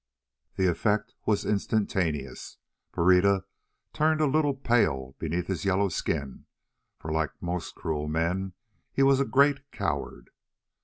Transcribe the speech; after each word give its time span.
The 0.55 0.65
effect 0.67 1.13
was 1.27 1.45
instantaneous. 1.45 2.57
Pereira 2.91 3.43
turned 3.93 4.19
a 4.19 4.25
little 4.25 4.55
pale 4.55 5.13
beneath 5.19 5.45
his 5.45 5.63
yellow 5.63 5.89
skin, 5.89 6.47
for 6.97 7.11
like 7.11 7.29
most 7.39 7.75
cruel 7.75 8.07
men 8.07 8.53
he 8.91 9.03
was 9.03 9.19
a 9.19 9.25
great 9.25 9.71
coward. 9.71 10.31